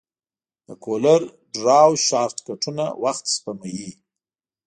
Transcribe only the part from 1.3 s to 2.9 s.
ډراو شارټکټونه